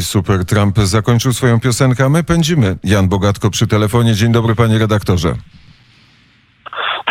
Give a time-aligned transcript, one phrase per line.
[0.00, 2.76] Super Trump zakończył swoją piosenkę, a my pędzimy.
[2.84, 4.14] Jan Bogatko przy telefonie.
[4.14, 5.34] Dzień dobry, panie redaktorze.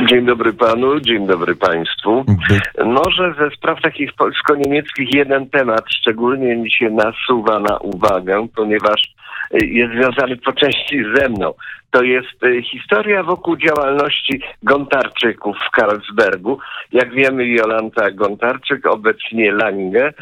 [0.09, 2.25] Dzień dobry panu, dzień dobry państwu.
[2.85, 9.13] Może ze spraw takich polsko-niemieckich jeden temat szczególnie mi się nasuwa na uwagę, ponieważ
[9.52, 11.54] jest związany po części ze mną.
[11.91, 16.59] To jest e, historia wokół działalności Gontarczyków w Karlsbergu.
[16.91, 20.13] Jak wiemy, Jolanta Gontarczyk, obecnie Lange, e,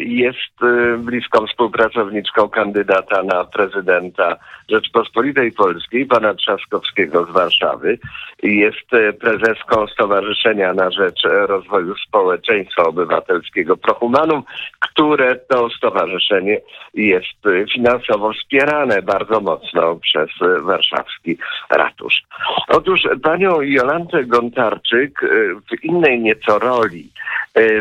[0.00, 4.36] jest e, bliską współpracowniczką kandydata na prezydenta
[4.70, 7.98] Rzeczpospolitej Polskiej, pana Trzaskowskiego z Warszawy.
[8.42, 8.90] Jest
[9.20, 14.42] prezeską Stowarzyszenia na Rzecz Rozwoju Społeczeństwa Obywatelskiego Prohumanum,
[14.78, 16.60] które to stowarzyszenie
[16.94, 17.38] jest
[17.74, 20.28] finansowo wspierane bardzo mocno przez
[20.62, 21.38] warszawski
[21.70, 22.22] ratusz.
[22.68, 25.20] Otóż panią Jolantę Gontarczyk
[25.70, 27.10] w innej nieco roli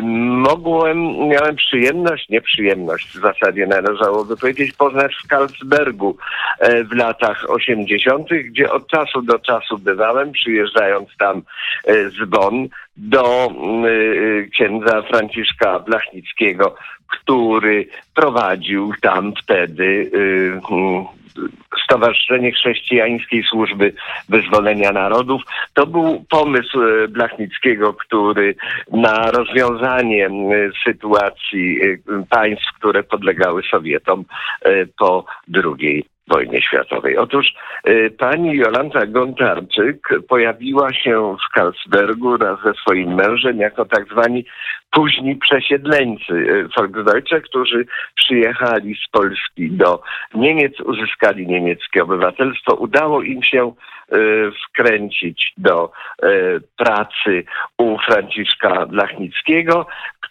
[0.02, 6.18] mogłem, miałem przyjemność, nieprzyjemność w zasadzie należałoby powiedzieć, poznać w Karlsbergu
[6.92, 11.42] w latach 80., gdzie od czasu do czasu bywałem, przyjeżdżając tam
[11.88, 13.52] z Bonn do
[14.54, 16.76] księdza Franciszka Blachnickiego,
[17.08, 20.12] który prowadził tam wtedy
[21.84, 23.94] Stowarzyszenie Chrześcijańskiej Służby
[24.30, 25.42] Wyzwolenia Narodów.
[25.74, 28.56] To był pomysł Blachnickiego, który
[28.92, 30.30] na rozwiązanie
[30.86, 31.80] sytuacji
[32.30, 34.26] państw, które podlegały Sowietom
[34.98, 37.18] po drugiej wojnie światowej.
[37.18, 37.54] Otóż
[37.88, 44.46] y, pani Jolanta Gontarczyk pojawiła się w Karlsbergu wraz ze swoim mężem jako tak zwani
[44.92, 50.02] późni przesiedleńcy y, Volksdeutsche, którzy przyjechali z Polski do
[50.34, 52.76] Niemiec, uzyskali niemieckie obywatelstwo.
[52.76, 53.72] Udało im się
[54.14, 55.92] y, wkręcić do
[56.78, 57.44] pracy
[57.78, 59.88] u Franciszka Blachnickiego,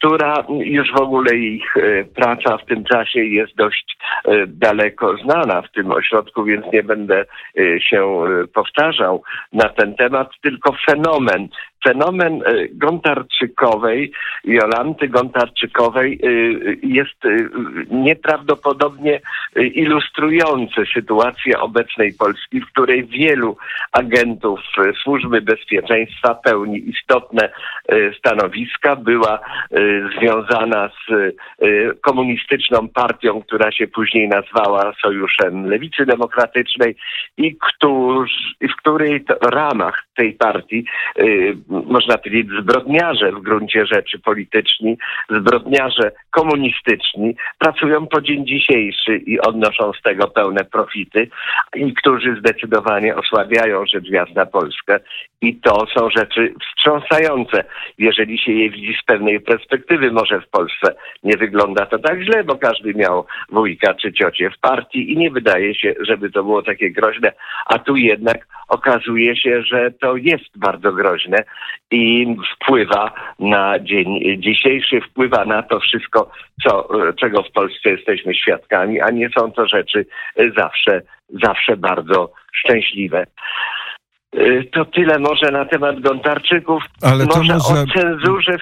[0.06, 5.62] która już w ogóle ich e, praca w tym czasie jest dość e, daleko znana
[5.62, 7.24] w tym ośrodku, więc nie będę
[7.58, 11.48] e, się powtarzał na ten temat, tylko fenomen
[11.86, 14.12] fenomen y, Gontarczykowej,
[14.44, 17.50] Jolanty Gontarczykowej y, jest y,
[17.90, 19.20] nieprawdopodobnie
[19.56, 23.56] ilustrujący sytuację obecnej Polski, w której wielu
[23.92, 24.60] agentów
[25.02, 27.48] służby bezpieczeństwa pełni istotne
[28.18, 28.96] stanowiska.
[28.96, 29.40] Była
[30.18, 31.34] związana z
[32.00, 36.96] komunistyczną partią, która się później nazwała Sojuszem Lewicy Demokratycznej
[37.36, 37.56] i
[38.68, 40.84] w której ramach tej partii
[41.86, 44.98] można powiedzieć, zbrodniarze w gruncie rzeczy polityczni,
[45.30, 51.28] zbrodniarze komunistyczni pracują po dzień dzisiejszy i odnoszą z tego pełne profity
[51.74, 55.00] i którzy zdecydowanie osłabiają rzecz jasna Polskę
[55.40, 57.64] i to są rzeczy wstrząsające.
[57.98, 62.44] Jeżeli się je widzi z pewnej perspektywy, może w Polsce nie wygląda to tak źle,
[62.44, 66.62] bo każdy miał wujka czy ciocię w partii i nie wydaje się, żeby to było
[66.62, 67.32] takie groźne,
[67.66, 71.44] a tu jednak okazuje się, że to jest bardzo groźne
[71.90, 76.30] i wpływa na dzień dzisiejszy, wpływa na to wszystko,
[76.64, 76.88] co,
[77.20, 80.06] czego w Polsce jesteśmy świadkami, a nie są to rzeczy
[80.56, 83.26] zawsze, zawsze bardzo szczęśliwe.
[84.72, 86.82] To tyle może na temat Gontarczyków.
[87.02, 87.82] Ale to może, może...
[87.82, 88.58] o cenzurze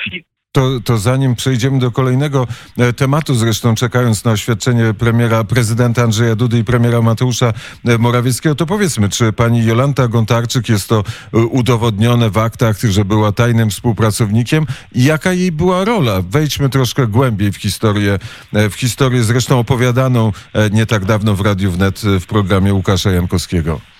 [0.54, 2.46] to, to zanim przejdziemy do kolejnego
[2.78, 7.52] e, tematu, zresztą czekając na oświadczenie premiera, prezydenta Andrzeja Dudy i premiera Mateusza
[7.84, 11.04] e, Morawieckiego, to powiedzmy, czy pani Jolanta Gontarczyk jest to
[11.34, 16.22] e, udowodnione w aktach, że była tajnym współpracownikiem i jaka jej była rola?
[16.22, 18.18] Wejdźmy troszkę głębiej w historię,
[18.52, 20.32] w historię zresztą opowiadaną
[20.72, 23.93] nie tak dawno w Radiu Wnet w programie Łukasza Jankowskiego.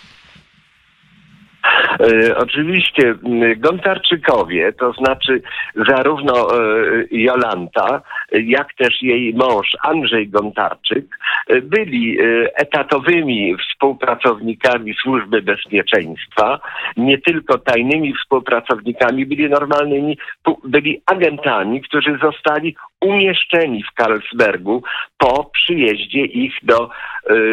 [2.01, 3.15] E, oczywiście
[3.57, 5.43] Gontarczykowie, to znaczy
[5.89, 6.63] zarówno e,
[7.11, 8.03] Jolanta,
[8.33, 11.05] jak też jej mąż Andrzej Gontarczyk
[11.49, 12.19] e, byli
[12.55, 16.61] etatowymi współpracownikami służby bezpieczeństwa,
[16.97, 20.19] nie tylko tajnymi współpracownikami, byli normalnymi,
[20.65, 24.83] byli agentami, którzy zostali umieszczeni w Karlsbergu
[25.19, 26.91] po przyjeździe ich do,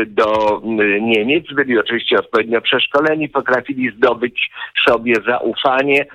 [0.07, 0.61] do
[1.01, 1.45] Niemiec.
[1.53, 4.51] Byli oczywiście odpowiednio przeszkoleni, potrafili zdobyć
[4.87, 6.05] sobie zaufanie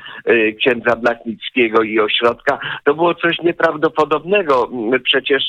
[0.61, 2.59] księdza Blachnickiego i ośrodka.
[2.85, 4.71] To było coś nieprawdopodobnego.
[5.05, 5.43] Przecież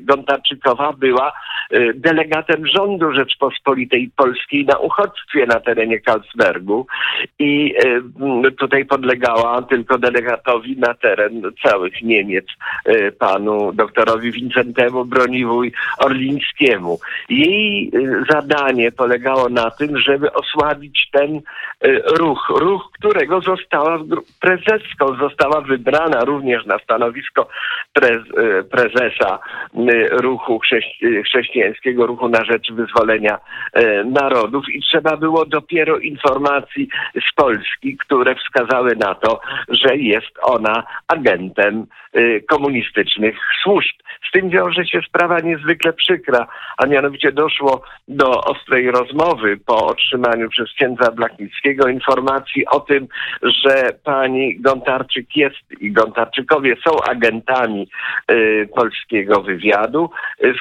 [0.00, 1.32] Gontarczykowa była
[1.72, 6.86] y, delegatem rządu Rzeczpospolitej Polskiej na uchodźstwie na terenie Karlsbergu
[7.38, 7.74] i
[8.46, 12.54] y, tutaj podlegała tylko delegatowi na teren całych Niemiec, y,
[13.18, 16.98] panu doktorowi Wincentemu Broniwój Orlińskiemu.
[17.28, 17.92] Jej
[18.30, 21.40] zadanie polegało na tym, żeby osłabić ten
[22.18, 23.98] ruch, ruch, którego została
[24.40, 27.48] prezeską, została wybrana również na stanowisko
[27.92, 28.22] prez,
[28.70, 29.38] prezesa
[30.10, 30.60] ruchu
[31.24, 33.38] chrześcijańskiego, ruchu na rzecz wyzwolenia
[34.04, 36.88] narodów i trzeba było dopiero informacji
[37.30, 41.86] z Polski, które wskazały na to, że jest ona agentem
[42.62, 43.96] komunistycznych służb.
[44.28, 46.46] Z tym wiąże się sprawa niezwykle przykra,
[46.78, 53.08] a mianowicie doszło do ostrej rozmowy po otrzymaniu przez księdza Blachnickiego informacji o tym,
[53.42, 57.88] że pani Gontarczyk jest i Gontarczykowie są agentami
[58.30, 60.10] y, polskiego wywiadu.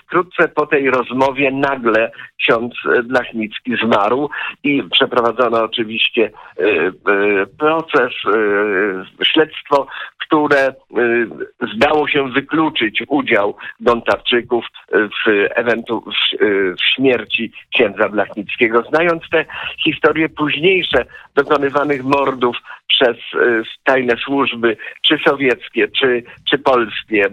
[0.03, 4.29] Wkrótce po tej rozmowie nagle ksiądz Blachnicki zmarł
[4.63, 8.11] i przeprowadzono oczywiście y, y, proces,
[9.21, 9.87] y, śledztwo,
[10.17, 10.73] które
[11.81, 16.37] zdało się wykluczyć udział Gontarczyków w, eventu, w,
[16.75, 18.83] w śmierci księdza Blachnickiego.
[18.89, 19.45] Znając te
[19.83, 21.05] historie późniejsze
[21.35, 22.57] dokonywanych mordów
[22.91, 27.23] przez y, tajne służby, czy sowieckie, czy, czy polskie,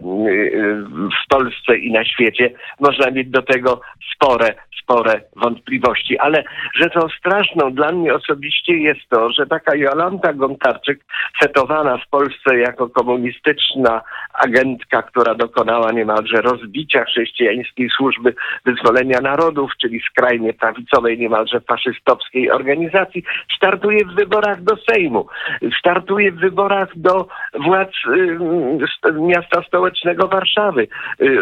[1.25, 2.50] w Polsce i na świecie,
[2.81, 3.81] można mieć do tego
[4.14, 6.19] spore, spore wątpliwości.
[6.19, 6.44] Ale
[6.75, 11.05] rzeczą straszną dla mnie osobiście jest to, że taka Jolanta Gontarczyk,
[11.43, 14.00] setowana w Polsce jako komunistyczna
[14.34, 18.34] agentka, która dokonała niemalże rozbicia chrześcijańskiej służby
[18.64, 23.22] wyzwolenia narodów, czyli skrajnie prawicowej, niemalże faszystowskiej organizacji,
[23.56, 25.26] startuje w wyborach do Sejmu,
[25.78, 27.28] startuje w wyborach do
[27.66, 27.92] władz
[29.06, 30.88] y, miasta stołecznego Warszawy.
[31.20, 31.38] Y,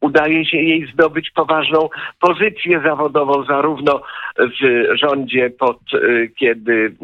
[0.00, 1.88] udaje się jej zdobyć poważną
[2.20, 4.02] pozycję zawodową zarówno
[4.38, 6.94] w rządzie pod y, kiedy y,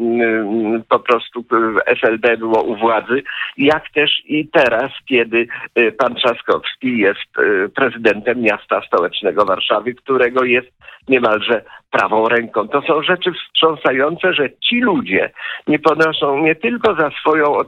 [0.89, 1.45] po prostu
[1.85, 3.23] SLD było u władzy,
[3.57, 5.47] jak też i teraz, kiedy
[5.79, 7.29] y, pan Trzaskowski jest
[7.75, 10.67] prezydentem miasta stołecznego Warszawy, którego jest
[11.07, 11.61] niemalże
[11.97, 12.67] prawą ręką.
[12.67, 15.31] To są rzeczy wstrząsające, że ci ludzie
[15.67, 17.65] nie ponoszą nie tylko za swoją e,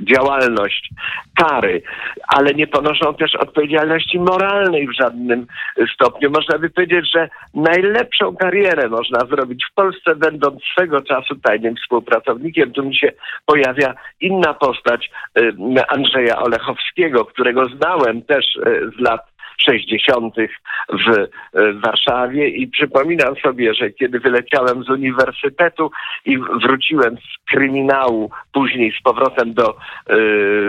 [0.00, 0.88] działalność
[1.36, 1.82] kary,
[2.28, 5.46] ale nie ponoszą też odpowiedzialności moralnej w żadnym
[5.94, 6.30] stopniu.
[6.30, 12.72] Można by powiedzieć, że najlepszą karierę można zrobić w Polsce, będąc swego czasu tajnym współpracownikiem.
[12.72, 13.12] Tu mi się
[13.46, 15.42] pojawia inna postać e,
[15.88, 19.31] Andrzeja Olechowskiego, którego znałem też e, z lat
[19.62, 20.34] 60.
[20.88, 21.28] w
[21.80, 25.90] Warszawie i przypominam sobie, że kiedy wyleciałem z uniwersytetu
[26.24, 29.76] i wróciłem z kryminału, później z powrotem do,
[30.08, 30.16] e,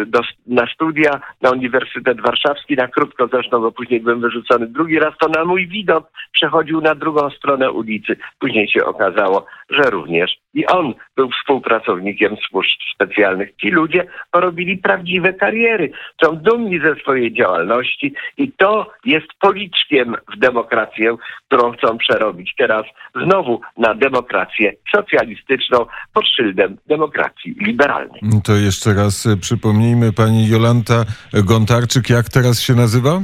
[0.05, 5.13] do, na studia na Uniwersytet Warszawski, na krótko zresztą, bo później byłem wyrzucony drugi raz,
[5.19, 8.17] to na mój widok przechodził na drugą stronę ulicy.
[8.39, 13.55] Później się okazało, że również i on był współpracownikiem służb specjalnych.
[13.61, 15.91] Ci ludzie porobili prawdziwe kariery,
[16.23, 21.15] są dumni ze swojej działalności i to jest policzkiem w demokrację,
[21.47, 22.85] którą chcą przerobić teraz
[23.23, 28.21] znowu na demokrację socjalistyczną pod szyldem demokracji liberalnej.
[28.43, 33.21] To jeszcze raz przypomnijmy pani Jolanta Gontarczyk, jak teraz się nazywa?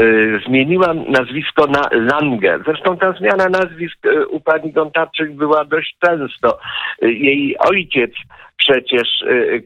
[0.00, 2.58] Y, zmieniłam nazwisko na Lange.
[2.66, 6.58] Zresztą ta zmiana nazwisk y, u pani Gontarczyk była dość często.
[7.02, 8.10] Y, jej ojciec
[8.62, 9.08] przecież,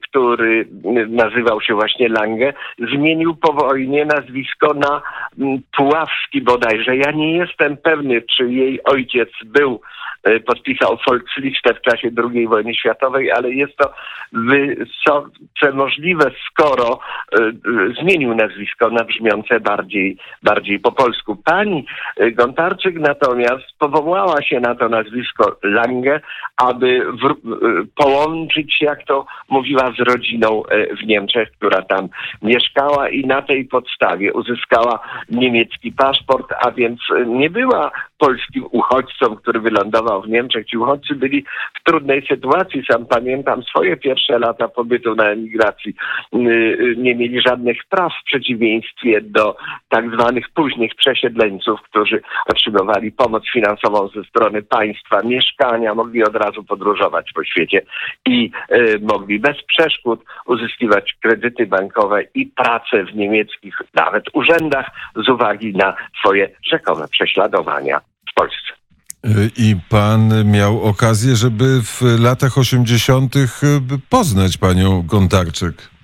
[0.03, 0.69] który
[1.09, 2.53] nazywał się właśnie Lange,
[2.93, 5.03] zmienił po wojnie nazwisko na
[5.39, 6.97] mm, Puławski bodajże.
[6.97, 9.81] Ja nie jestem pewny, czy jej ojciec był
[10.47, 13.93] podpisał Volkslistę w czasie II wojny światowej, ale jest to
[14.33, 16.99] wysoce możliwe, skoro
[18.01, 21.37] zmienił nazwisko na brzmiące bardziej, bardziej po polsku.
[21.45, 21.87] Pani
[22.33, 26.21] Gontarczyk natomiast powołała się na to nazwisko Lange,
[26.57, 27.07] aby
[27.97, 32.09] połączyć się, jak to mówiła, z rodziną e, w Niemczech, która tam
[32.43, 35.01] mieszkała i na tej podstawie uzyskała
[35.31, 40.67] niemiecki paszport, a więc nie była polskim uchodźcą, który wylądował w Niemczech.
[40.67, 41.45] Ci uchodźcy byli
[41.81, 42.85] w trudnej sytuacji.
[42.91, 45.95] Sam pamiętam swoje pierwsze lata pobytu na emigracji.
[46.35, 49.57] Y, y, nie mieli żadnych praw w przeciwieństwie do
[49.89, 56.65] tak zwanych późnych przesiedleńców, którzy otrzymywali pomoc finansową ze strony państwa, mieszkania, mogli od razu
[56.65, 57.83] podróżować po świecie
[58.27, 64.91] i y, mogli bez przeszkód uzyskiwać kredyty bankowe i pracę w niemieckich nawet urzędach
[65.27, 68.73] z uwagi na swoje rzekome prześladowania w Polsce.
[69.57, 73.35] I pan miał okazję, żeby w latach 80.
[74.11, 75.96] poznać panią Gontarczyk.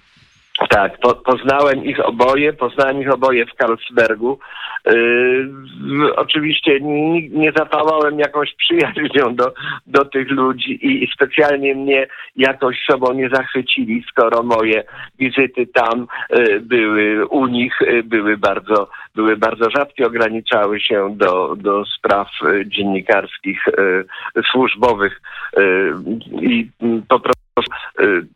[0.72, 4.38] Tak, po, poznałem ich oboje, poznałem ich oboje w Karlsbergu.
[4.86, 9.54] Yy, oczywiście nie, nie zapałałem jakąś przyjaźnią do,
[9.86, 14.84] do tych ludzi i, i specjalnie mnie jakoś sobą nie zachwycili, skoro moje
[15.18, 21.56] wizyty tam yy, były u nich, yy, były bardzo, były bardzo rzadkie, ograniczały się do,
[21.56, 25.20] do spraw yy, dziennikarskich, yy, służbowych
[25.56, 25.94] yy,
[26.40, 26.70] i
[27.08, 27.41] po prostu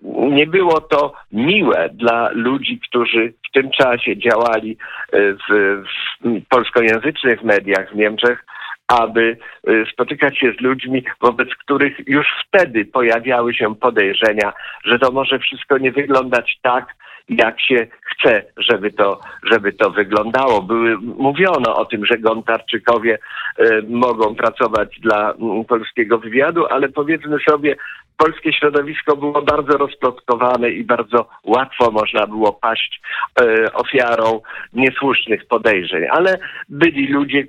[0.02, 4.76] nie było to miłe dla ludzi, którzy w tym czasie działali
[5.14, 5.82] y, w,
[6.24, 8.44] w polskojęzycznych mediach w Niemczech,
[8.88, 9.36] aby
[9.68, 14.52] y, spotykać się z ludźmi, wobec których już wtedy pojawiały się podejrzenia,
[14.84, 16.94] że to może wszystko nie wyglądać tak,
[17.28, 19.20] jak się chce, żeby to,
[19.52, 20.62] żeby to wyglądało.
[20.62, 23.18] Były, mówiono o tym, że Gontarczykowie
[23.60, 27.76] y, mogą pracować dla y, polskiego wywiadu, ale powiedzmy sobie,
[28.16, 33.00] polskie środowisko było bardzo rozplotkowane i bardzo łatwo można było paść
[33.40, 34.40] e, ofiarą
[34.72, 36.02] niesłusznych podejrzeń.
[36.10, 37.46] Ale byli ludzie,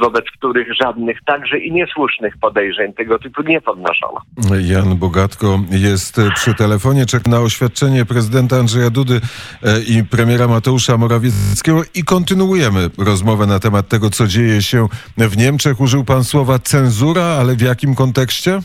[0.00, 4.20] wobec których żadnych także i niesłusznych podejrzeń tego typu nie podnoszono.
[4.60, 9.20] Jan Bogatko jest przy telefonie, czeka na oświadczenie prezydenta Andrzeja Dudy
[9.62, 15.36] e, i premiera Mateusza Morawieckiego i kontynuujemy rozmowę na temat tego, co dzieje się w
[15.36, 15.80] Niemczech.
[15.80, 18.60] Użył pan słowa cenzura, ale w jakim kontekście?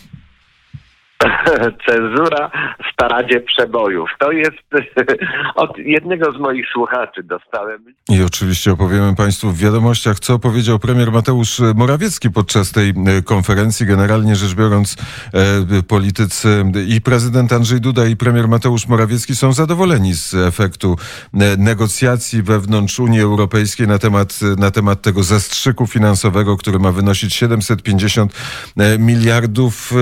[1.87, 2.51] cenzura
[2.91, 4.09] w paradzie przebojów.
[4.19, 4.57] To jest
[5.55, 7.85] od jednego z moich słuchaczy dostałem.
[8.09, 13.85] I oczywiście opowiemy Państwu w wiadomościach, co powiedział premier Mateusz Morawiecki podczas tej e, konferencji.
[13.85, 14.95] Generalnie rzecz biorąc,
[15.33, 20.95] e, politycy i prezydent Andrzej Duda i premier Mateusz Morawiecki są zadowoleni z efektu
[21.33, 27.35] e, negocjacji wewnątrz Unii Europejskiej na temat, na temat tego zastrzyku finansowego, który ma wynosić
[27.35, 28.33] 750
[28.99, 29.93] miliardów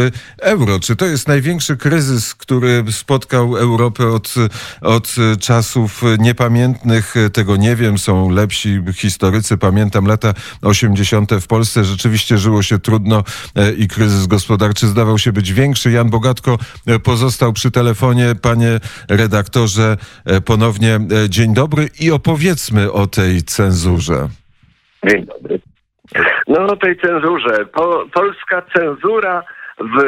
[0.41, 0.79] euro.
[0.79, 4.33] Czy to jest największy kryzys, który spotkał Europę od,
[4.81, 7.15] od czasów niepamiętnych.
[7.33, 9.57] Tego nie wiem, są lepsi historycy.
[9.57, 11.31] Pamiętam lata 80.
[11.31, 11.83] w Polsce.
[11.83, 13.23] Rzeczywiście żyło się trudno
[13.55, 15.91] e, i kryzys gospodarczy zdawał się być większy.
[15.91, 16.57] Jan Bogatko
[16.87, 18.35] e, pozostał przy telefonie.
[18.41, 24.27] Panie redaktorze, e, ponownie dzień dobry i opowiedzmy o tej cenzurze.
[25.09, 25.59] Dzień dobry.
[26.47, 27.65] No o tej cenzurze.
[27.65, 29.43] Po, polska cenzura
[29.79, 30.01] w,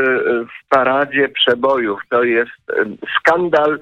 [0.46, 2.02] w paradzie przebojów.
[2.10, 2.52] To jest
[3.20, 3.80] skandal e,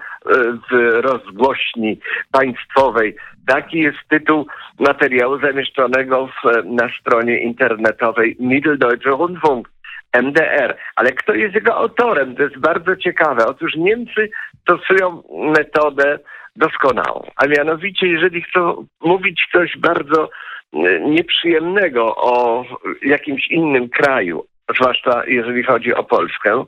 [0.72, 2.00] w rozgłośni
[2.32, 3.16] państwowej.
[3.48, 4.48] Taki jest tytuł
[4.80, 9.70] materiału zamieszczonego w, na stronie internetowej Mitteldeutsche Rundfunk.
[10.14, 10.78] MDR.
[10.96, 12.36] Ale kto jest jego autorem?
[12.36, 13.46] To jest bardzo ciekawe.
[13.46, 14.30] Otóż Niemcy
[14.62, 15.24] stosują
[15.58, 16.20] metodę
[16.56, 17.28] doskonałą.
[17.36, 20.30] A mianowicie, jeżeli chcą mówić coś bardzo
[20.74, 22.66] e, nieprzyjemnego o
[23.02, 24.46] jakimś innym kraju,
[24.76, 26.66] zwłaszcza jeżeli chodzi o Polskę,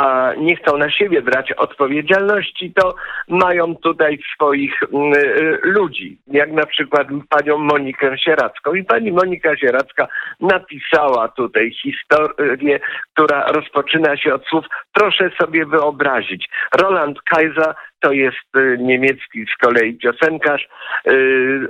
[0.00, 2.94] a nie chcą na siebie brać odpowiedzialności, to
[3.28, 8.74] mają tutaj swoich mm, y, ludzi, jak na przykład panią Monikę Sieracką.
[8.74, 10.08] I pani Monika Sieracka
[10.40, 12.80] napisała tutaj historię,
[13.14, 16.48] która rozpoczyna się od słów proszę sobie wyobrazić.
[16.80, 20.68] Roland Kaiser to jest y, niemiecki z kolei piosenkarz.
[21.06, 21.68] Y,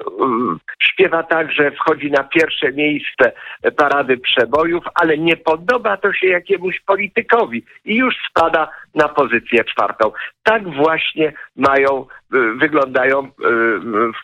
[0.83, 3.33] śpiewa tak, że wchodzi na pierwsze miejsce
[3.77, 10.13] parady przebojów, ale nie podoba to się jakiemuś politykowi i już spada na pozycję czwartą.
[10.43, 13.31] Tak właśnie mają, y, wyglądają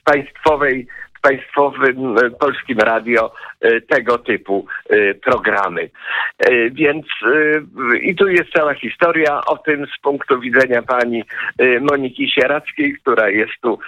[0.01, 0.87] w państwowej
[1.25, 5.91] państwowym e, polskim radio e, tego typu e, programy.
[6.73, 7.07] Więc
[8.03, 11.25] i tu jest cała historia o tym z punktu widzenia pani
[11.81, 13.79] Moniki Sierackiej, która jest tu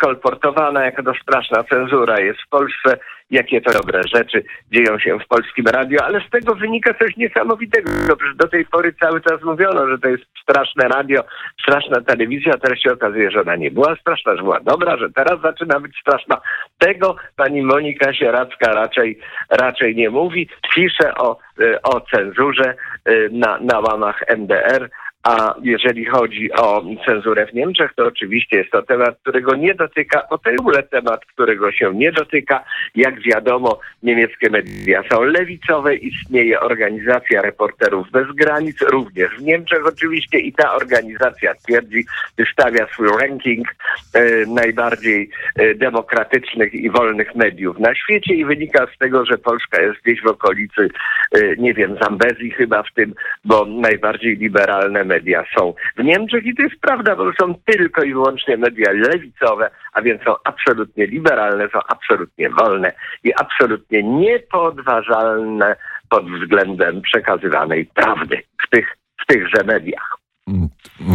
[0.00, 2.98] kolportowana jako to straszna cenzura jest w Polsce
[3.32, 7.90] jakie to dobre rzeczy dzieją się w polskim radio, ale z tego wynika coś niesamowitego.
[8.36, 11.24] Do tej pory cały czas mówiono, że to jest straszne radio,
[11.62, 15.40] straszna telewizja, teraz się okazuje, że ona nie była straszna, że była dobra, że teraz
[15.40, 16.40] zaczyna być straszna.
[16.78, 19.18] Tego pani Monika Sieracka raczej,
[19.50, 20.48] raczej nie mówi.
[20.74, 22.74] Pisze o, e, o cenzurze
[23.04, 24.90] e, na, na łamach MDR,
[25.22, 30.28] a jeżeli chodzi o cenzurę w Niemczech, to oczywiście jest to temat, którego nie dotyka,
[30.28, 32.64] o ogóle temat, którego się nie dotyka.
[32.94, 40.38] Jak wiadomo, niemieckie media są lewicowe, istnieje organizacja Reporterów Bez Granic, również w Niemczech oczywiście
[40.38, 42.04] i ta organizacja twierdzi,
[42.38, 43.68] wystawia swój ranking
[44.14, 49.82] e, najbardziej e, demokratycznych i wolnych mediów na świecie i wynika z tego, że Polska
[49.82, 50.88] jest gdzieś w okolicy,
[51.32, 53.14] e, nie wiem, Zambezji chyba w tym,
[53.44, 58.12] bo najbardziej liberalne media są w Niemczech i to jest prawda, bo są tylko i
[58.12, 62.92] wyłącznie media lewicowe, a więc są absolutnie liberalne, są absolutnie wolne
[63.24, 65.76] i absolutnie niepodważalne
[66.10, 68.86] pod względem przekazywanej prawdy w tych,
[69.22, 70.16] w tychże mediach.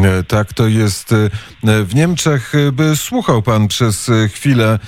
[0.03, 1.29] E, Tak to jest e,
[1.83, 2.53] w Niemczech.
[2.91, 4.79] e, słuchał pan przez chwilę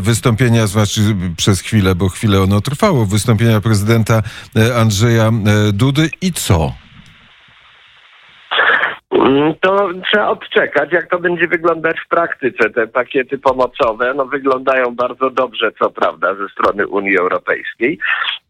[0.00, 1.00] wystąpienia, znaczy
[1.36, 4.22] przez chwilę, bo chwilę ono trwało, wystąpienia prezydenta
[4.80, 5.30] Andrzeja
[5.72, 6.85] Dudy i co?
[9.26, 12.70] Mm, To trzeba odczekać, jak to będzie wyglądać w praktyce.
[12.70, 17.98] Te pakiety pomocowe no, wyglądają bardzo dobrze, co prawda, ze strony Unii Europejskiej,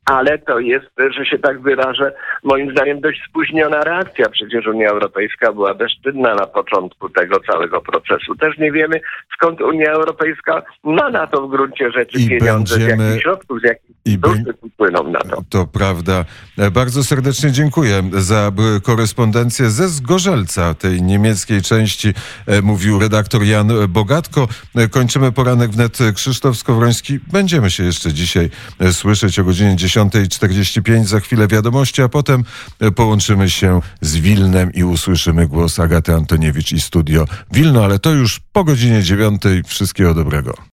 [0.07, 0.87] ale to jest,
[1.17, 2.13] że się tak wyrażę,
[2.45, 4.29] moim zdaniem dość spóźniona reakcja.
[4.29, 8.35] Przecież Unia Europejska była bezczynna na początku tego całego procesu.
[8.37, 9.01] Też nie wiemy,
[9.37, 13.61] skąd Unia Europejska ma na to w gruncie rzeczy I pieniądze, z będziemy- jakich środków,
[13.61, 14.19] z jakich i
[14.77, 15.43] płyną na to.
[15.51, 16.25] To prawda.
[16.59, 22.09] E, Bardzo serdecznie dziękuję za korespondencję ze Zgorzelca, tej niemieckiej części,
[22.47, 24.49] e, mówił redaktor Jan Bogatko.
[24.77, 25.99] E, Kończymy poranek wnet.
[26.15, 27.19] Krzysztof Skowroński.
[27.33, 28.51] Będziemy się jeszcze dzisiaj
[28.93, 31.05] słyszeć o godzinie 10.45.
[31.05, 32.45] Za chwilę wiadomości, a potem
[32.81, 38.11] e, połączymy się z Wilnem i usłyszymy głos Agaty Antoniewicz i studio Wilno, ale to
[38.13, 39.43] już po godzinie 9.
[39.67, 40.57] Wszystkiego dobrego.